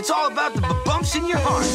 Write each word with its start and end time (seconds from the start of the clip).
It's 0.00 0.10
all 0.10 0.32
about 0.32 0.54
the 0.54 0.62
bumps 0.86 1.14
in 1.14 1.26
your 1.28 1.36
heart. 1.40 1.66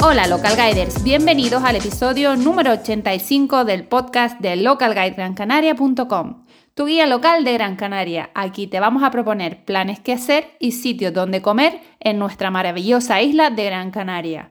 Hola 0.00 0.26
Local 0.26 0.56
Guiders, 0.56 1.00
bienvenidos 1.04 1.62
al 1.62 1.76
episodio 1.76 2.34
número 2.34 2.72
85 2.72 3.64
del 3.64 3.84
podcast 3.84 4.40
de 4.40 4.56
localguidegrancanaria.com, 4.56 6.44
tu 6.74 6.86
guía 6.86 7.06
local 7.06 7.44
de 7.44 7.52
Gran 7.52 7.76
Canaria. 7.76 8.30
Aquí 8.34 8.66
te 8.66 8.80
vamos 8.80 9.04
a 9.04 9.12
proponer 9.12 9.64
planes 9.64 10.00
que 10.00 10.14
hacer 10.14 10.48
y 10.58 10.72
sitios 10.72 11.14
donde 11.14 11.42
comer 11.42 11.80
en 12.00 12.18
nuestra 12.18 12.50
maravillosa 12.50 13.22
isla 13.22 13.50
de 13.50 13.64
Gran 13.66 13.92
Canaria. 13.92 14.50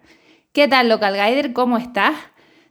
¿Qué 0.54 0.70
tal 0.70 0.88
Local 0.88 1.16
Guider? 1.16 1.52
¿Cómo 1.52 1.78
estás? 1.78 2.16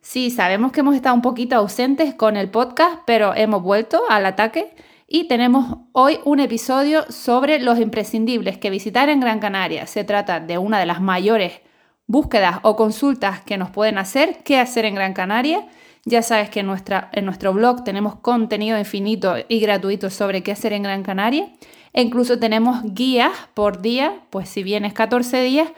Sí, 0.00 0.30
sabemos 0.30 0.72
que 0.72 0.80
hemos 0.80 0.96
estado 0.96 1.14
un 1.14 1.20
poquito 1.20 1.54
ausentes 1.56 2.14
con 2.14 2.38
el 2.38 2.48
podcast, 2.48 3.02
pero 3.04 3.34
hemos 3.34 3.62
vuelto 3.62 4.04
al 4.08 4.24
ataque 4.24 4.74
y 5.15 5.29
tenemos 5.29 5.79
hoy 5.93 6.19
un 6.25 6.41
episodio 6.41 7.04
sobre 7.09 7.61
los 7.61 7.79
imprescindibles 7.79 8.59
que 8.59 8.68
visitar 8.68 9.09
en 9.09 9.21
Gran 9.21 9.39
Canaria. 9.39 9.86
Se 9.86 10.03
trata 10.03 10.41
de 10.41 10.59
una 10.59 10.81
de 10.81 10.86
las 10.86 11.00
mayores 11.00 11.61
búsquedas 12.09 12.59
o 12.63 12.75
consultas 12.75 13.41
que 13.43 13.57
nos 13.57 13.71
pueden 13.71 13.96
hacer, 13.99 14.39
qué 14.43 14.58
hacer 14.58 14.86
en 14.86 14.96
Gran 14.96 15.13
Canaria. 15.13 15.69
Ya 16.05 16.21
sabes 16.22 16.50
que 16.50 16.58
en, 16.58 16.67
nuestro 16.67 17.53
blog 17.53 17.85
tenemos 17.85 18.17
contenido 18.17 18.77
infinito 18.77 19.36
y 19.46 19.61
gratuito 19.61 20.11
sobre 20.11 20.43
qué 20.43 20.50
hacer 20.50 20.72
en 20.72 20.82
Gran 20.82 21.05
Canaria. 21.05 21.49
E 21.93 22.03
incluso 22.03 22.41
tenemos 22.41 22.83
guías 22.83 23.31
por 23.55 23.83
día, 23.83 24.22
pues 24.31 24.49
si 24.49 24.64
vienes 24.64 24.94
14 24.94 25.43
días, 25.43 25.69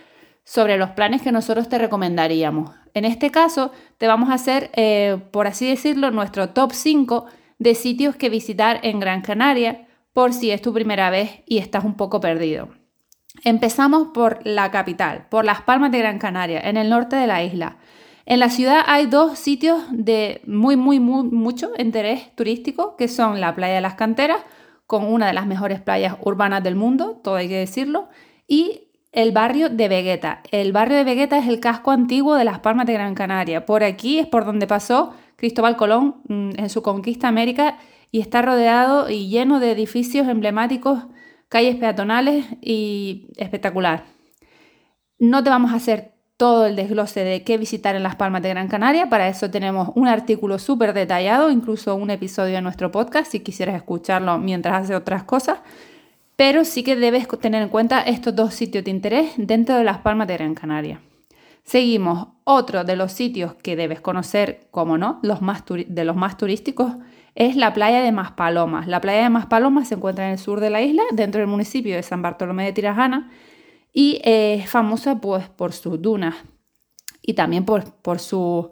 sobre 0.45 0.79
los 0.79 0.93
planes 0.93 1.21
que 1.21 1.31
nosotros 1.31 1.69
te 1.69 1.77
recomendaríamos. 1.77 2.71
En 2.95 3.05
este 3.05 3.31
caso, 3.31 3.71
te 3.99 4.07
vamos 4.07 4.31
a 4.31 4.35
hacer, 4.35 4.71
eh, 4.77 5.19
por 5.31 5.47
así 5.47 5.69
decirlo, 5.69 6.11
nuestro 6.11 6.49
top 6.49 6.73
5 6.73 7.27
de 7.59 7.75
sitios 7.75 8.17
que 8.17 8.31
visitar 8.31 8.81
en 8.83 9.01
Gran 9.01 9.23
Canaria 9.23 9.87
por 10.13 10.33
si 10.33 10.51
es 10.51 10.63
tu 10.63 10.73
primera 10.73 11.11
vez 11.11 11.43
y 11.47 11.59
estás 11.59 11.85
un 11.85 11.95
poco 11.95 12.21
perdido. 12.21 12.69
Empezamos 13.45 14.09
por 14.15 14.41
la 14.45 14.71
capital, 14.71 15.27
por 15.29 15.45
Las 15.45 15.63
Palmas 15.63 15.93
de 15.93 15.99
Gran 15.99 16.19
Canaria, 16.19 16.61
en 16.61 16.77
el 16.77 16.89
norte 16.89 17.17
de 17.17 17.27
la 17.27 17.43
isla. 17.43 17.77
En 18.25 18.41
la 18.41 18.49
ciudad 18.49 18.81
hay 18.87 19.07
dos 19.07 19.39
sitios 19.39 19.85
de 19.91 20.41
muy, 20.47 20.77
muy, 20.77 21.01
mucho 21.01 21.71
interés 21.79 22.35
turístico, 22.35 22.97
que 22.97 23.09
son 23.09 23.41
la 23.41 23.55
playa 23.55 23.75
de 23.75 23.81
las 23.81 23.95
Canteras, 23.95 24.41
con 24.87 25.05
una 25.05 25.27
de 25.27 25.33
las 25.33 25.47
mejores 25.47 25.81
playas 25.81 26.17
urbanas 26.23 26.63
del 26.63 26.77
mundo, 26.77 27.21
todo 27.23 27.37
hay 27.37 27.49
que 27.49 27.59
decirlo, 27.59 28.09
y 28.47 28.89
el 29.13 29.33
barrio 29.33 29.69
de 29.69 29.89
Vegueta. 29.89 30.43
El 30.51 30.73
barrio 30.73 30.99
de 30.99 31.05
Vegueta 31.05 31.39
es 31.39 31.49
el 31.49 31.61
casco 31.61 31.91
antiguo 31.91 32.35
de 32.35 32.45
las 32.45 32.61
Palmas 32.61 32.87
de 32.87 32.93
Gran 32.93 33.15
Canaria. 33.15 33.65
Por 33.65 33.83
aquí 33.83 34.19
es 34.19 34.27
por 34.27 34.45
donde 34.45 34.67
pasó 34.67 35.15
Cristóbal 35.37 35.77
Colón 35.77 36.17
mm, 36.29 36.51
en 36.57 36.69
su 36.69 36.83
conquista 36.83 37.29
América 37.29 37.79
y 38.11 38.21
está 38.21 38.43
rodeado 38.43 39.11
y 39.11 39.29
lleno 39.29 39.61
de 39.61 39.73
edificios 39.73 40.29
emblemáticos, 40.29 41.05
calles 41.49 41.77
peatonales 41.77 42.47
y 42.61 43.29
espectacular. 43.37 44.05
No 45.19 45.43
te 45.43 45.51
vamos 45.51 45.73
a 45.73 45.77
hacer 45.77 46.13
todo 46.37 46.67
el 46.67 46.77
desglose 46.77 47.25
de 47.25 47.43
qué 47.45 47.57
visitar 47.57 47.97
en 47.97 48.03
las 48.03 48.17
Palmas 48.17 48.43
de 48.43 48.51
Gran 48.51 48.69
Canaria. 48.69 49.09
Para 49.09 49.29
eso 49.29 49.51
tenemos 49.51 49.91
un 49.95 50.07
artículo 50.07 50.59
súper 50.59 50.93
detallado, 50.93 51.51
incluso 51.51 51.95
un 51.95 52.11
episodio 52.11 52.57
de 52.57 52.63
nuestro 52.63 52.91
podcast, 52.91 53.33
si 53.33 53.41
quisieras 53.41 53.77
escucharlo 53.77 54.39
mientras 54.39 54.83
haces 54.83 54.97
otras 54.97 55.25
cosas 55.25 55.59
pero 56.37 56.65
sí 56.65 56.83
que 56.83 56.97
debes 56.97 57.27
tener 57.41 57.63
en 57.63 57.71
cuenta 57.71 58.03
estos 58.03 58.37
dos 58.37 58.55
sitios 58.55 58.85
de 58.85 58.91
interés 58.91 59.33
dentro 59.37 59.77
de 59.77 59.85
las 59.85 59.99
Palmas 59.99 60.29
de 60.29 60.35
Gran 60.35 60.55
Canaria. 60.55 61.01
Seguimos, 61.67 62.29
otro 62.45 62.85
de 62.85 62.95
los 62.95 63.11
sitios 63.11 63.55
que 63.55 63.75
debes 63.75 64.01
conocer, 64.01 64.69
como 64.71 64.99
no, 64.99 65.21
de 65.21 66.05
los 66.05 66.17
más 66.17 66.37
turísticos, 66.37 66.93
es 67.35 67.57
la 67.57 67.75
playa 67.75 68.03
de 68.03 68.13
Maspalomas. 68.13 68.87
La 68.87 69.01
playa 69.01 69.25
de 69.25 69.31
Maspalomas 69.31 69.89
se 69.89 69.97
encuentra 69.97 70.27
en 70.27 70.33
el 70.33 70.39
sur 70.39 70.61
de 70.61 70.71
la 70.71 70.81
isla, 70.81 71.03
dentro 71.11 71.41
del 71.41 71.49
municipio 71.49 71.97
de 71.97 72.05
San 72.05 72.23
Bartolomé 72.23 72.67
de 72.67 72.73
Tirajana, 72.73 73.33
y 73.93 74.21
es 74.23 74.71
famosa 74.71 75.21
pues, 75.21 75.49
por 75.49 75.73
sus 75.73 76.01
dunas 76.01 76.37
y 77.21 77.35
también 77.35 77.65
por, 77.65 77.93
por 77.97 78.21
su... 78.21 78.71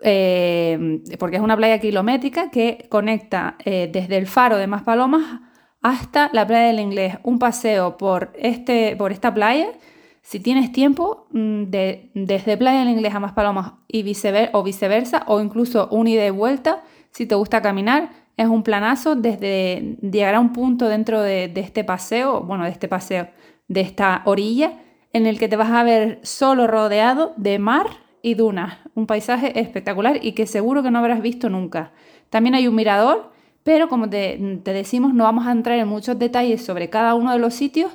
Eh, 0.00 1.02
porque 1.20 1.36
es 1.36 1.42
una 1.42 1.56
playa 1.56 1.78
kilométrica 1.78 2.50
que 2.50 2.88
conecta 2.90 3.56
eh, 3.64 3.88
desde 3.92 4.16
el 4.16 4.26
faro 4.26 4.56
de 4.56 4.66
Maspalomas 4.66 5.40
hasta 5.82 6.30
la 6.32 6.44
playa 6.46 6.66
del 6.66 6.80
Inglés, 6.80 7.18
un 7.22 7.38
paseo 7.38 7.96
por, 7.96 8.32
este, 8.34 8.96
por 8.96 9.12
esta 9.12 9.32
playa. 9.32 9.68
Si 10.24 10.40
tienes 10.40 10.72
tiempo, 10.72 11.26
mm, 11.32 11.64
de, 11.64 12.10
desde 12.14 12.56
Playa 12.56 12.78
del 12.78 12.88
Inglés 12.88 13.14
a 13.14 13.20
Maspalomas 13.20 13.74
y 13.86 14.00
o 14.52 14.62
viceversa, 14.62 15.22
o 15.26 15.42
incluso 15.42 15.86
un 15.90 16.08
ida 16.08 16.24
y 16.24 16.30
vuelta, 16.30 16.82
si 17.10 17.26
te 17.26 17.34
gusta 17.34 17.60
caminar, 17.60 18.08
es 18.38 18.48
un 18.48 18.62
planazo 18.62 19.16
desde 19.16 19.98
llegar 20.00 20.34
a 20.34 20.40
un 20.40 20.54
punto 20.54 20.88
dentro 20.88 21.20
de, 21.20 21.48
de 21.48 21.60
este 21.60 21.84
paseo, 21.84 22.40
bueno, 22.40 22.64
de 22.64 22.70
este 22.70 22.88
paseo, 22.88 23.28
de 23.68 23.82
esta 23.82 24.22
orilla, 24.24 24.80
en 25.12 25.26
el 25.26 25.38
que 25.38 25.46
te 25.46 25.56
vas 25.56 25.70
a 25.70 25.84
ver 25.84 26.20
solo 26.22 26.66
rodeado 26.66 27.34
de 27.36 27.58
mar 27.58 27.86
y 28.22 28.32
dunas. 28.32 28.78
Un 28.94 29.06
paisaje 29.06 29.60
espectacular 29.60 30.20
y 30.22 30.32
que 30.32 30.46
seguro 30.46 30.82
que 30.82 30.90
no 30.90 31.00
habrás 31.00 31.20
visto 31.20 31.50
nunca. 31.50 31.92
También 32.30 32.54
hay 32.54 32.66
un 32.66 32.74
mirador 32.74 33.34
pero 33.64 33.88
como 33.88 34.08
te, 34.08 34.38
decimos, 34.62 35.14
no 35.14 35.24
vamos 35.24 35.46
a 35.46 35.52
entrar 35.52 35.78
en 35.78 35.88
muchos 35.88 36.18
detalles 36.18 36.62
sobre 36.62 36.90
cada 36.90 37.14
uno 37.14 37.32
de 37.32 37.38
los 37.38 37.54
sitios 37.54 37.90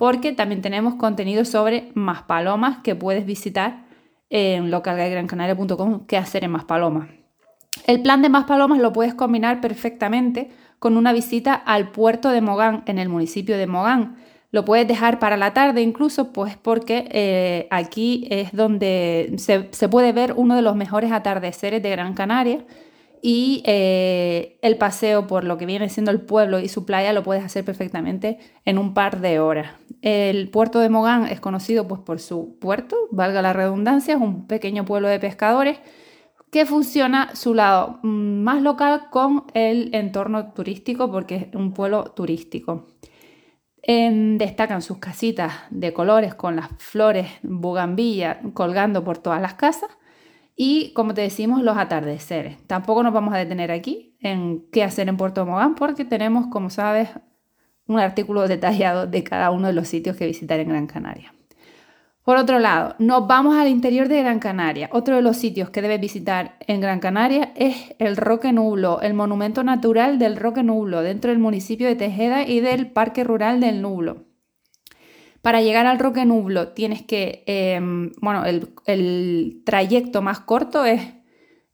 porque 0.00 0.32
también 0.32 0.62
tenemos 0.62 0.94
contenido 0.94 1.44
sobre 1.44 1.90
más 1.92 2.22
palomas 2.22 2.78
que 2.78 2.94
puedes 2.94 3.26
visitar 3.26 3.84
en 4.30 4.70
localguidegrancanaria.com 4.70 6.06
qué 6.06 6.16
hacer 6.16 6.42
en 6.42 6.52
más 6.52 6.64
palomas. 6.64 7.10
El 7.86 8.00
plan 8.00 8.22
de 8.22 8.30
más 8.30 8.46
palomas 8.46 8.78
lo 8.78 8.94
puedes 8.94 9.12
combinar 9.12 9.60
perfectamente 9.60 10.48
con 10.78 10.96
una 10.96 11.12
visita 11.12 11.52
al 11.52 11.90
puerto 11.90 12.30
de 12.30 12.40
Mogán 12.40 12.82
en 12.86 12.98
el 12.98 13.10
municipio 13.10 13.58
de 13.58 13.66
Mogán. 13.66 14.16
Lo 14.52 14.64
puedes 14.64 14.88
dejar 14.88 15.18
para 15.18 15.36
la 15.36 15.52
tarde 15.52 15.82
incluso, 15.82 16.32
pues 16.32 16.56
porque 16.56 17.06
eh, 17.10 17.68
aquí 17.70 18.26
es 18.30 18.52
donde 18.52 19.34
se 19.36 19.88
puede 19.90 20.12
ver 20.12 20.32
uno 20.34 20.56
de 20.56 20.62
los 20.62 20.76
mejores 20.76 21.12
atardeceres 21.12 21.82
de 21.82 21.90
Gran 21.90 22.14
Canaria 22.14 22.64
y 23.22 23.62
eh, 23.66 24.58
el 24.62 24.76
paseo 24.78 25.26
por 25.26 25.44
lo 25.44 25.58
que 25.58 25.66
viene 25.66 25.88
siendo 25.88 26.10
el 26.10 26.20
pueblo 26.20 26.58
y 26.58 26.68
su 26.68 26.86
playa 26.86 27.12
lo 27.12 27.22
puedes 27.22 27.44
hacer 27.44 27.64
perfectamente 27.64 28.38
en 28.64 28.78
un 28.78 28.94
par 28.94 29.20
de 29.20 29.40
horas. 29.40 29.72
El 30.02 30.48
puerto 30.50 30.78
de 30.78 30.88
Mogán 30.88 31.26
es 31.26 31.40
conocido 31.40 31.86
pues, 31.86 32.00
por 32.00 32.20
su 32.20 32.58
puerto, 32.58 32.96
valga 33.10 33.42
la 33.42 33.52
redundancia, 33.52 34.14
es 34.14 34.20
un 34.20 34.46
pequeño 34.46 34.84
pueblo 34.84 35.08
de 35.08 35.20
pescadores 35.20 35.78
que 36.50 36.66
funciona 36.66 37.34
su 37.36 37.54
lado 37.54 38.00
mm, 38.02 38.42
más 38.42 38.62
local 38.62 39.08
con 39.10 39.44
el 39.54 39.94
entorno 39.94 40.52
turístico 40.52 41.10
porque 41.10 41.36
es 41.36 41.54
un 41.54 41.72
pueblo 41.72 42.04
turístico. 42.16 42.88
destacan 43.86 44.82
sus 44.82 44.98
casitas 44.98 45.52
de 45.70 45.92
colores 45.92 46.34
con 46.34 46.56
las 46.56 46.68
flores 46.78 47.28
bugambilla 47.42 48.40
colgando 48.54 49.04
por 49.04 49.18
todas 49.18 49.40
las 49.40 49.54
casas 49.54 49.90
y 50.56 50.92
como 50.92 51.14
te 51.14 51.22
decimos, 51.22 51.62
los 51.62 51.76
atardeceres. 51.76 52.58
Tampoco 52.66 53.02
nos 53.02 53.12
vamos 53.12 53.34
a 53.34 53.38
detener 53.38 53.70
aquí 53.70 54.16
en 54.20 54.66
qué 54.70 54.84
hacer 54.84 55.08
en 55.08 55.16
Puerto 55.16 55.46
Mogán 55.46 55.74
porque 55.74 56.04
tenemos, 56.04 56.46
como 56.48 56.70
sabes, 56.70 57.08
un 57.86 57.98
artículo 57.98 58.46
detallado 58.46 59.06
de 59.06 59.24
cada 59.24 59.50
uno 59.50 59.66
de 59.66 59.72
los 59.72 59.88
sitios 59.88 60.16
que 60.16 60.26
visitar 60.26 60.60
en 60.60 60.68
Gran 60.68 60.86
Canaria. 60.86 61.34
Por 62.22 62.36
otro 62.36 62.58
lado, 62.58 62.94
nos 62.98 63.26
vamos 63.26 63.56
al 63.56 63.68
interior 63.68 64.06
de 64.06 64.22
Gran 64.22 64.38
Canaria. 64.38 64.90
Otro 64.92 65.16
de 65.16 65.22
los 65.22 65.36
sitios 65.36 65.70
que 65.70 65.82
debes 65.82 66.00
visitar 66.00 66.56
en 66.60 66.80
Gran 66.80 67.00
Canaria 67.00 67.52
es 67.56 67.94
el 67.98 68.16
Roque 68.16 68.52
Nublo, 68.52 69.00
el 69.00 69.14
monumento 69.14 69.64
natural 69.64 70.18
del 70.18 70.36
Roque 70.36 70.62
Nublo, 70.62 71.02
dentro 71.02 71.30
del 71.30 71.40
municipio 71.40 71.88
de 71.88 71.96
Tejeda 71.96 72.46
y 72.46 72.60
del 72.60 72.90
Parque 72.90 73.24
Rural 73.24 73.58
del 73.60 73.82
Nublo. 73.82 74.29
Para 75.42 75.62
llegar 75.62 75.86
al 75.86 75.98
Roque 75.98 76.26
Nublo 76.26 76.68
tienes 76.68 77.02
que, 77.02 77.44
em, 77.46 78.12
bueno, 78.20 78.44
el, 78.44 79.62
trayecto 79.64 80.20
más 80.22 80.40
corto 80.40 80.84
es 80.84 81.00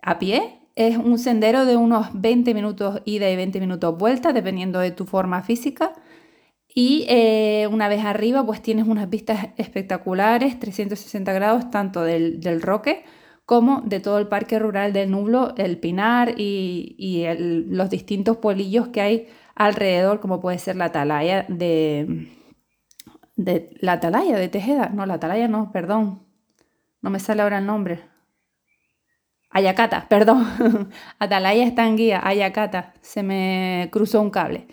a 0.02 0.18
pie, 0.18 0.60
es 0.76 0.96
un 0.96 1.18
sendero 1.18 1.64
de 1.64 1.76
unos 1.76 2.08
20 2.14 2.54
minutos 2.54 3.02
ida 3.04 3.28
y 3.30 3.36
20 3.36 3.60
minutos 3.60 3.98
vuelta, 3.98 4.32
dependiendo 4.32 4.78
de 4.78 4.92
tu 4.92 5.04
forma 5.04 5.42
física. 5.42 5.94
Y 6.74 7.06
eh, 7.08 7.68
una 7.72 7.88
vez 7.88 8.04
arriba, 8.04 8.44
pues 8.44 8.62
tienes 8.62 8.86
unas 8.86 9.08
vistas 9.08 9.48
espectaculares, 9.56 10.58
360 10.60 11.32
grados, 11.32 11.70
tanto 11.70 12.02
del, 12.02 12.62
roque 12.62 13.04
como 13.46 13.80
de 13.82 14.00
todo 14.00 14.18
el 14.18 14.28
parque 14.28 14.58
rural 14.58 14.92
del 14.92 15.10
Nublo, 15.10 15.54
el 15.56 15.78
Pinar 15.78 16.34
y, 16.36 17.24
los 17.68 17.90
distintos 17.90 18.36
pueblillos 18.38 18.88
que 18.88 19.00
hay 19.00 19.28
alrededor, 19.54 20.20
como 20.20 20.40
puede 20.40 20.58
ser 20.58 20.76
la 20.76 20.86
Atalaya 20.86 21.46
de, 21.48 22.28
de 23.36 23.70
la 23.80 23.92
atalaya 23.92 24.36
de 24.38 24.48
Tejeda. 24.48 24.88
No, 24.88 25.06
la 25.06 25.14
atalaya 25.14 25.48
no, 25.48 25.70
perdón. 25.72 26.26
No 27.02 27.10
me 27.10 27.20
sale 27.20 27.42
ahora 27.42 27.58
el 27.58 27.66
nombre. 27.66 28.00
Ayacata, 29.50 30.08
perdón. 30.08 30.90
atalaya 31.18 31.64
está 31.64 31.86
en 31.86 31.96
guía, 31.96 32.20
Ayacata. 32.24 32.94
Se 33.00 33.22
me 33.22 33.88
cruzó 33.92 34.20
un 34.20 34.30
cable. 34.30 34.66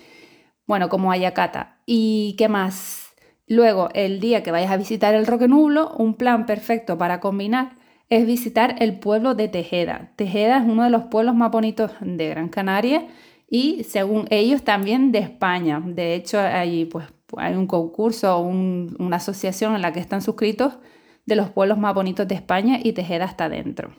Bueno, 0.66 0.90
como 0.90 1.12
Ayacata. 1.12 1.78
¿Y 1.86 2.36
qué 2.38 2.50
más? 2.50 3.14
Luego, 3.48 3.90
el 3.94 4.20
día 4.20 4.42
que 4.42 4.52
vayas 4.52 4.72
a 4.72 4.78
visitar 4.78 5.14
el 5.14 5.28
Roque 5.28 5.48
Nublo, 5.48 5.92
un 5.98 6.16
plan 6.16 6.46
perfecto 6.46 6.98
para 6.98 7.20
combinar 7.20 7.74
es 8.10 8.26
visitar 8.26 8.76
el 8.80 9.00
pueblo 9.00 9.36
de 9.36 9.48
Tejeda. 9.48 10.12
Tejeda 10.16 10.58
es 10.58 10.64
uno 10.64 10.84
de 10.84 10.90
los 10.90 11.04
pueblos 11.04 11.36
más 11.36 11.52
bonitos 11.52 11.92
de 12.02 12.30
Gran 12.30 12.50
Canaria 12.50 13.08
y 13.50 13.84
según 13.84 14.28
ellos 14.30 14.64
también 14.64 15.12
de 15.12 15.20
España. 15.20 15.82
De 15.86 16.16
hecho, 16.16 16.40
hay, 16.40 16.86
pues, 16.86 17.08
hay 17.38 17.56
un 17.56 17.68
concurso, 17.68 18.40
una 18.40 19.18
asociación 19.18 19.76
en 19.76 19.82
la 19.82 19.94
que 19.94 20.00
están 20.00 20.22
suscritos 20.22 20.78
de 21.26 21.36
los 21.36 21.50
pueblos 21.50 21.78
más 21.78 21.94
bonitos 21.94 22.28
de 22.28 22.36
España 22.36 22.80
y 22.84 22.94
Tejeda 22.94 23.26
está 23.26 23.50
dentro. 23.50 23.92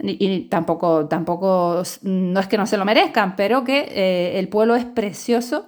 Y, 0.00 0.42
tampoco, 0.42 1.06
tampoco, 1.06 1.82
no 2.02 2.40
es 2.40 2.46
que 2.46 2.56
no 2.56 2.66
se 2.66 2.76
lo 2.76 2.84
merezcan, 2.84 3.34
pero 3.34 3.64
que 3.64 3.80
eh, 3.90 4.38
el 4.38 4.48
pueblo 4.48 4.76
es 4.76 4.84
precioso 4.84 5.66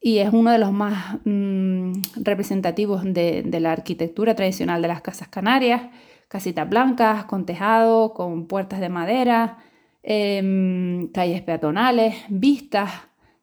y 0.00 0.18
es 0.18 0.32
uno 0.32 0.50
de 0.50 0.58
los 0.58 0.72
más 0.72 1.18
mm, 1.24 1.92
representativos 2.16 3.02
de, 3.04 3.44
la 3.60 3.72
arquitectura 3.72 4.34
tradicional 4.34 4.82
de 4.82 4.88
las 4.88 5.00
casas 5.00 5.28
canarias, 5.28 5.82
casitas 6.28 6.68
blancas, 6.68 7.24
con 7.24 7.46
tejado, 7.46 8.12
con 8.12 8.46
puertas 8.46 8.80
de 8.80 8.88
madera, 8.88 9.58
em, 10.02 11.08
calles 11.08 11.42
peatonales, 11.42 12.14
vistas. 12.28 12.90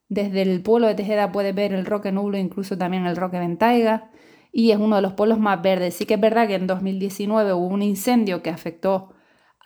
Desde 0.09 0.41
el 0.41 0.61
pueblo 0.61 0.87
de 0.87 0.95
Tejeda 0.95 1.31
puedes 1.31 1.53
ver 1.53 1.73
el 1.73 1.85
Roque 1.85 2.11
Nublo, 2.11 2.37
incluso 2.37 2.77
también 2.77 3.05
el 3.05 3.15
Roque 3.15 3.39
Ventaiga, 3.39 4.09
y 4.51 4.71
es 4.71 4.77
uno 4.77 4.95
de 4.95 5.01
los 5.01 5.13
pueblos 5.13 5.39
más 5.39 5.61
verdes. 5.61 5.95
Sí 5.95 6.05
que 6.05 6.15
es 6.15 6.19
verdad 6.19 6.47
que 6.47 6.55
en 6.55 6.67
2019 6.67 7.53
hubo 7.53 7.67
un 7.67 7.81
incendio 7.81 8.41
que 8.41 8.49
afectó 8.49 9.13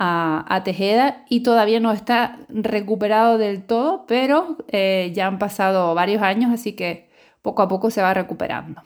a, 0.03 0.61
Tejeda 0.65 1.25
y 1.29 1.43
todavía 1.43 1.79
no 1.79 1.91
está 1.91 2.39
recuperado 2.49 3.37
del 3.37 3.63
todo, 3.65 4.05
pero 4.07 4.57
eh, 4.67 5.11
ya 5.13 5.27
han 5.27 5.37
pasado 5.37 5.93
varios 5.93 6.23
años, 6.23 6.51
así 6.51 6.73
que 6.73 7.11
poco 7.43 7.61
a 7.61 7.67
poco 7.67 7.91
se 7.91 8.01
va 8.01 8.13
recuperando. 8.13 8.81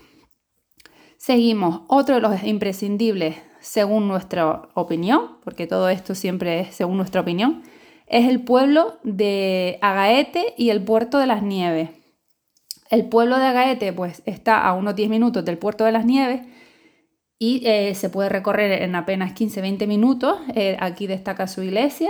Seguimos, 1.15 1.83
otro 1.87 2.15
de 2.15 2.21
los 2.21 2.43
imprescindibles, 2.43 3.37
según 3.59 4.09
nuestra 4.09 4.63
opinión, 4.73 5.37
porque 5.43 5.67
todo 5.67 5.87
esto 5.87 6.15
siempre 6.15 6.59
es 6.59 6.75
según 6.75 6.97
nuestra 6.97 7.21
opinión, 7.21 7.63
es 8.07 8.27
el 8.29 8.41
pueblo 8.43 8.99
de 9.03 9.79
Agaete 9.81 10.53
y 10.57 10.69
el 10.69 10.83
puerto 10.83 11.17
de 11.17 11.27
las 11.27 11.41
Nieves. 11.41 11.89
El 12.89 13.05
pueblo 13.09 13.37
de 13.37 13.45
Agaete 13.45 13.93
pues, 13.93 14.21
está 14.25 14.65
a 14.65 14.73
unos 14.73 14.95
10 14.95 15.09
minutos 15.09 15.43
del 15.43 15.57
puerto 15.57 15.85
de 15.85 15.91
las 15.91 16.05
Nieves 16.05 16.41
y 17.39 17.61
eh, 17.65 17.95
se 17.95 18.09
puede 18.09 18.29
recorrer 18.29 18.83
en 18.83 18.95
apenas 18.95 19.33
15-20 19.33 19.87
minutos. 19.87 20.39
Eh, 20.55 20.77
aquí 20.79 21.07
destaca 21.07 21.47
su 21.47 21.63
iglesia 21.63 22.09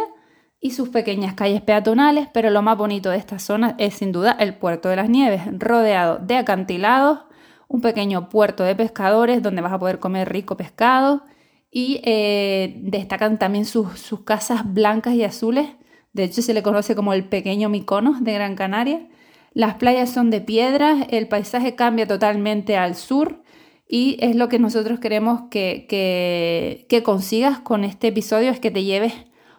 y 0.59 0.71
sus 0.71 0.89
pequeñas 0.89 1.33
calles 1.33 1.61
peatonales, 1.61 2.27
pero 2.33 2.49
lo 2.49 2.61
más 2.61 2.77
bonito 2.77 3.09
de 3.09 3.17
esta 3.17 3.39
zona 3.39 3.75
es 3.77 3.95
sin 3.95 4.11
duda 4.11 4.35
el 4.39 4.55
puerto 4.55 4.89
de 4.89 4.95
las 4.95 5.09
nieves, 5.09 5.41
rodeado 5.59 6.17
de 6.19 6.37
acantilados, 6.37 7.19
un 7.67 7.81
pequeño 7.81 8.29
puerto 8.29 8.63
de 8.63 8.75
pescadores 8.75 9.41
donde 9.41 9.61
vas 9.61 9.73
a 9.73 9.79
poder 9.79 9.99
comer 9.99 10.29
rico 10.29 10.57
pescado 10.57 11.23
y 11.71 12.01
eh, 12.03 12.79
destacan 12.83 13.37
también 13.37 13.65
sus, 13.65 13.99
sus 13.99 14.21
casas 14.21 14.61
blancas 14.73 15.13
y 15.15 15.23
azules. 15.23 15.67
De 16.15 16.23
hecho, 16.23 16.41
se 16.41 16.53
le 16.53 16.63
conoce 16.63 16.95
como 16.95 17.11
el 17.11 17.25
pequeño 17.25 17.67
Miconos 17.67 18.23
de 18.23 18.31
Gran 18.31 18.55
Canaria. 18.55 19.05
Las 19.53 19.75
playas 19.75 20.09
son 20.09 20.29
de 20.29 20.39
piedras, 20.39 21.07
el 21.09 21.27
paisaje 21.27 21.75
cambia 21.75 22.07
totalmente 22.07 22.77
al 22.77 22.95
sur 22.95 23.43
y 23.85 24.15
es 24.21 24.37
lo 24.37 24.47
que 24.47 24.57
nosotros 24.57 25.01
queremos 25.01 25.41
que, 25.51 25.85
que, 25.89 27.03
consigas 27.03 27.59
con 27.59 27.83
este 27.83 28.07
episodio, 28.07 28.49
es 28.49 28.61
que 28.61 28.71
te 28.71 28.85
lleves 28.85 29.13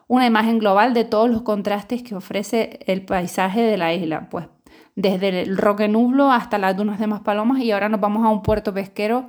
una 0.09 0.25
imagen 0.25 0.59
global 0.59 0.95
de 0.95 1.05
todos 1.05 1.29
los 1.29 1.43
contrastes 1.43 2.03
que 2.03 2.15
ofrece 2.15 2.81
el 2.87 3.05
paisaje 3.05 3.61
de 3.61 3.77
la 3.77 3.93
isla. 3.93 4.31
Pues 4.31 4.47
desde 4.95 5.43
el 5.43 5.59
Roque 5.59 5.89
Nublo 5.89 6.33
hasta 6.33 6.57
las 6.57 6.75
dunas 6.75 6.99
de 6.99 7.07
Maspalomas 7.07 7.61
y 7.61 7.71
ahora 7.71 7.91
nos 7.91 8.01
vamos 8.01 8.25
a 8.25 8.31
un 8.31 8.43
puerto 8.43 8.73
pesquero 8.73 9.29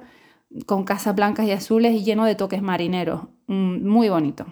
con 0.65 0.85
casas 0.85 1.13
blancas 1.13 1.45
y 1.45 1.51
azules 1.51 1.93
y 1.93 2.05
lleno 2.05 2.23
de 2.23 2.35
toques 2.35 2.61
marineros. 2.61 3.23
Mm, 3.47 3.85
muy 3.85 4.07
bonito. 4.07 4.45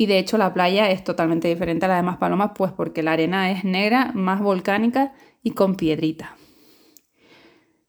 Y 0.00 0.06
de 0.06 0.20
hecho 0.20 0.38
la 0.38 0.54
playa 0.54 0.90
es 0.92 1.02
totalmente 1.02 1.48
diferente 1.48 1.84
a 1.84 1.88
la 1.88 1.96
de 1.96 2.02
Maspalomas, 2.04 2.52
pues 2.54 2.70
porque 2.70 3.02
la 3.02 3.12
arena 3.12 3.50
es 3.50 3.64
negra, 3.64 4.12
más 4.14 4.40
volcánica 4.40 5.12
y 5.42 5.50
con 5.50 5.74
piedrita. 5.74 6.36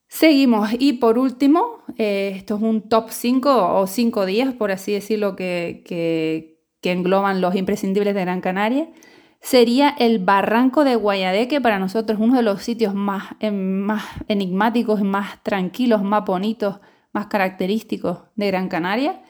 Seguimos 0.08 0.72
y 0.80 0.94
por 0.94 1.20
último, 1.20 1.84
eh, 2.00 2.34
esto 2.36 2.56
es 2.56 2.64
un 2.64 2.90
top 2.90 3.12
5 3.12 3.76
o 3.80 3.86
5 3.86 4.26
días, 4.26 4.56
por 4.56 4.72
así 4.72 4.92
decirlo, 4.92 5.36
que, 5.36 5.84
que, 5.86 6.58
engloban 6.92 7.42
los 7.42 7.54
imprescindibles 7.54 8.16
de 8.16 8.22
Gran 8.22 8.42
Canaria. 8.42 8.90
Sería 9.40 9.90
el 10.00 10.18
Barranco 10.18 10.84
de 10.84 10.96
Guayadé, 10.96 11.48
que 11.48 11.62
para 11.62 11.78
nosotros 11.78 12.18
uno 12.20 12.36
de 12.38 12.42
los 12.42 12.64
sitios 12.64 12.96
más, 12.96 13.36
em, 13.40 13.82
más 13.82 14.04
enigmáticos, 14.28 15.04
más 15.04 15.44
tranquilos, 15.44 16.02
más 16.02 16.26
bonitos, 16.26 16.80
más 17.14 17.28
característicos 17.28 18.22
de 18.36 18.48
Gran 18.48 18.68
Canaria. 18.68 19.22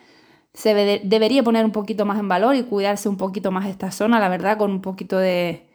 Se 0.53 0.73
debería 1.03 1.43
poner 1.43 1.65
un 1.65 1.71
poquito 1.71 2.05
más 2.05 2.19
en 2.19 2.27
valor 2.27 2.55
y 2.55 2.63
cuidarse 2.63 3.07
un 3.09 3.17
poquito 3.17 3.51
más 3.51 3.67
esta 3.67 3.91
zona, 3.91 4.19
la 4.19 4.29
verdad, 4.29 4.57
con 4.57 4.71
un 4.71 4.81
poquito 4.81 5.17
de, 5.17 5.69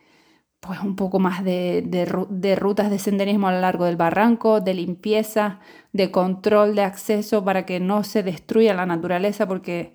pues 0.67 0.81
un 0.81 0.97
poco 0.97 1.19
más 1.19 1.45
de, 1.45 2.57
rutas 2.59 2.91
de 2.91 2.99
senderismo 2.99 3.49
a 3.49 3.53
lo 3.53 3.61
largo 3.61 3.85
del 3.85 3.97
barranco, 3.97 4.61
de 4.61 4.75
limpieza, 4.75 5.61
de 5.93 6.11
control 6.11 6.75
de 6.75 6.83
acceso 6.83 7.45
para 7.45 7.67
que 7.67 7.81
no 7.81 8.05
se 8.05 8.23
destruya 8.23 8.75
la 8.75 8.87
naturaleza, 8.87 9.47
porque 9.47 9.95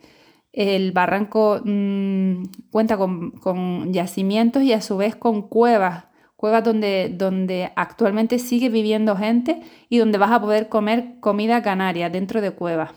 el 0.54 0.92
barranco 0.92 1.62
mm, 1.64 2.44
cuenta 2.72 2.98
con, 2.98 3.94
yacimientos 3.94 4.64
y 4.64 4.74
a 4.74 4.82
su 4.82 4.98
vez 4.98 5.16
con 5.16 5.44
cuevas, 5.44 6.06
cuevas 6.36 6.64
donde, 6.64 7.14
donde 7.16 7.72
actualmente 7.76 8.40
sigue 8.40 8.70
viviendo 8.70 9.16
gente 9.16 9.62
y 9.90 9.98
donde 9.98 10.18
vas 10.18 10.32
a 10.32 10.42
poder 10.42 10.70
comer 10.70 11.20
comida 11.20 11.62
canaria 11.64 12.10
dentro 12.10 12.42
de 12.42 12.52
cuevas. 12.52 12.92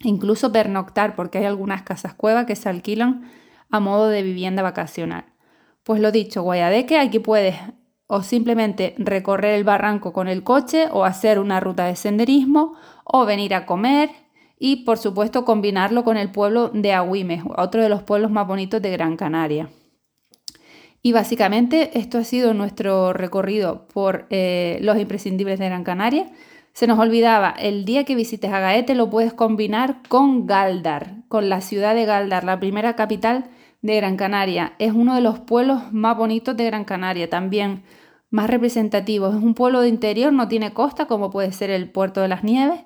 Incluso 0.00 0.52
pernoctar, 0.52 1.16
porque 1.16 1.38
hay 1.38 1.44
algunas 1.44 1.82
casas 1.82 2.14
cuevas 2.14 2.46
que 2.46 2.56
se 2.56 2.68
alquilan 2.68 3.30
a 3.70 3.80
modo 3.80 4.08
de 4.08 4.22
vivienda 4.22 4.62
vacacional. 4.62 5.24
Pues 5.82 6.00
lo 6.00 6.12
dicho, 6.12 6.42
Guayadeque, 6.42 6.98
aquí 6.98 7.18
puedes 7.18 7.56
o 8.08 8.22
simplemente 8.22 8.94
recorrer 8.98 9.54
el 9.54 9.64
barranco 9.64 10.12
con 10.12 10.28
el 10.28 10.44
coche 10.44 10.88
o 10.92 11.04
hacer 11.04 11.38
una 11.38 11.60
ruta 11.60 11.86
de 11.86 11.96
senderismo 11.96 12.74
o 13.04 13.24
venir 13.24 13.54
a 13.54 13.66
comer 13.66 14.10
y 14.58 14.84
por 14.84 14.98
supuesto 14.98 15.44
combinarlo 15.44 16.04
con 16.04 16.16
el 16.16 16.30
pueblo 16.30 16.68
de 16.68 16.92
Agüimes, 16.92 17.42
otro 17.56 17.82
de 17.82 17.88
los 17.88 18.02
pueblos 18.02 18.30
más 18.30 18.46
bonitos 18.46 18.80
de 18.80 18.90
Gran 18.90 19.16
Canaria. 19.16 19.68
Y 21.02 21.12
básicamente 21.12 21.98
esto 21.98 22.18
ha 22.18 22.24
sido 22.24 22.52
nuestro 22.54 23.12
recorrido 23.12 23.86
por 23.86 24.26
eh, 24.30 24.78
los 24.82 24.98
imprescindibles 24.98 25.58
de 25.58 25.66
Gran 25.66 25.84
Canaria. 25.84 26.32
Se 26.76 26.86
nos 26.86 26.98
olvidaba, 26.98 27.54
el 27.58 27.86
día 27.86 28.04
que 28.04 28.14
visites 28.14 28.52
Agaete 28.52 28.94
lo 28.94 29.08
puedes 29.08 29.32
combinar 29.32 30.02
con 30.10 30.46
Galdar, 30.46 31.22
con 31.26 31.48
la 31.48 31.62
ciudad 31.62 31.94
de 31.94 32.04
Galdar, 32.04 32.44
la 32.44 32.60
primera 32.60 32.94
capital 32.96 33.46
de 33.80 33.96
Gran 33.96 34.18
Canaria. 34.18 34.74
Es 34.78 34.92
uno 34.92 35.14
de 35.14 35.22
los 35.22 35.38
pueblos 35.38 35.90
más 35.90 36.18
bonitos 36.18 36.54
de 36.54 36.66
Gran 36.66 36.84
Canaria, 36.84 37.30
también 37.30 37.82
más 38.28 38.50
representativos. 38.50 39.34
Es 39.34 39.42
un 39.42 39.54
pueblo 39.54 39.80
de 39.80 39.88
interior, 39.88 40.34
no 40.34 40.48
tiene 40.48 40.74
costa 40.74 41.06
como 41.06 41.30
puede 41.30 41.50
ser 41.52 41.70
el 41.70 41.90
Puerto 41.90 42.20
de 42.20 42.28
las 42.28 42.44
Nieves 42.44 42.84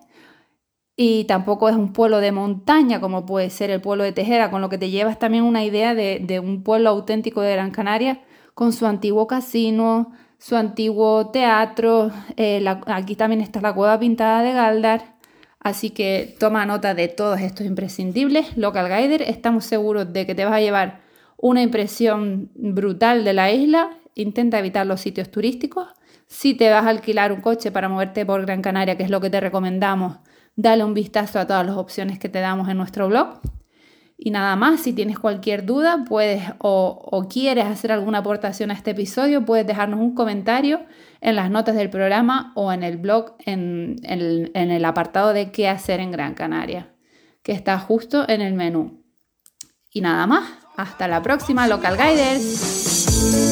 y 0.95 1.25
tampoco 1.25 1.69
es 1.69 1.75
un 1.75 1.93
pueblo 1.93 2.21
de 2.21 2.31
montaña 2.31 3.01
como 3.01 3.27
puede 3.27 3.51
ser 3.51 3.71
el 3.71 3.81
pueblo 3.81 4.05
de 4.05 4.13
Tejera, 4.13 4.53
con 4.53 4.61
lo 4.61 4.69
que 4.69 4.79
te 4.79 4.91
llevas 4.91 5.19
también 5.19 5.43
una 5.43 5.65
idea 5.65 5.97
de, 5.97 6.41
un 6.41 6.63
pueblo 6.63 6.91
auténtico 6.91 7.41
de 7.41 7.55
Gran 7.55 7.73
Canaria 7.73 8.23
con 8.55 8.73
su 8.73 8.87
antiguo 8.87 9.27
casino, 9.27 10.13
su 10.41 10.57
antiguo 10.57 11.31
teatro. 11.31 12.11
Eh, 12.37 12.65
aquí 12.87 13.15
también 13.15 13.43
está 13.43 13.61
la 13.61 13.75
cueva 13.75 14.01
pintada 14.01 14.43
de 14.43 14.53
Galdar. 14.53 15.15
Así 15.61 15.91
que 15.91 16.35
toma 16.41 16.65
nota 16.65 16.95
de 16.95 17.09
todos 17.09 17.41
estos 17.41 17.67
imprescindibles. 17.67 18.57
Local 18.57 18.89
Guider, 18.89 19.23
estamos 19.23 19.67
seguros 19.67 20.13
de 20.13 20.27
que 20.27 20.35
te 20.35 20.47
vas 20.47 20.55
a 20.55 20.61
llevar 20.61 21.03
una 21.37 21.63
impresión 21.63 22.51
brutal 22.55 23.25
de 23.25 23.35
la 23.35 23.53
isla. 23.53 23.91
Intenta 24.15 24.59
evitar 24.59 24.87
los 24.87 25.03
sitios 25.03 25.31
turísticos. 25.31 25.89
Si 26.27 26.55
te 26.55 26.71
vas 26.71 26.87
a 26.87 26.89
alquilar 26.89 27.33
un 27.33 27.43
coche 27.43 27.71
para 27.71 27.89
moverte 27.89 28.25
por 28.25 28.41
Gran 28.43 28.63
Canaria, 28.63 28.97
que 28.97 29.03
es 29.03 29.11
lo 29.11 29.21
que 29.21 29.31
te 29.31 29.41
recomendamos, 29.41 30.19
dale 30.57 30.85
un 30.85 30.95
vistazo 30.95 31.39
a 31.39 31.47
todas 31.47 31.67
las 31.67 31.77
opciones 31.77 32.19
que 32.19 32.29
te 32.31 32.41
damos 32.41 32.69
en 32.69 32.79
nuestro 32.79 33.09
blog. 33.09 33.41
Y 34.23 34.33
nada 34.33 34.55
más, 34.55 34.83
si 34.83 34.93
tienes 34.93 35.19
cualquier 35.19 35.65
duda 35.65 36.05
puedes 36.07 36.43
o, 36.59 37.27
quieres 37.31 37.65
hacer 37.65 37.91
alguna 37.91 38.19
aportación 38.19 38.71
a 38.71 38.75
este 38.75 38.91
episodio, 38.91 39.47
puedes 39.47 39.67
dejarnos 39.67 39.99
un 39.99 40.15
comentario 40.15 40.85
en 41.23 41.37
las 41.37 41.51
notas 41.51 41.75
del 41.75 41.89
programa 41.89 42.53
o 42.55 42.71
en 42.71 42.83
el 42.83 42.99
blog 42.99 43.37
en, 43.47 43.97
el 44.05 44.85
apartado 44.85 45.33
de 45.33 45.51
qué 45.51 45.71
hacer 45.71 46.01
en 46.01 46.11
Gran 46.11 46.35
Canaria, 46.35 46.95
que 47.43 47.53
está 47.53 47.79
justo 47.79 48.29
en 48.29 48.43
el 48.43 48.53
menú. 48.53 49.03
Y 49.91 50.03
nada 50.03 50.27
más, 50.27 50.51
hasta 50.77 51.09
la 51.09 51.23
próxima, 51.23 51.67
Local 51.67 51.97
Guiders. 51.97 53.50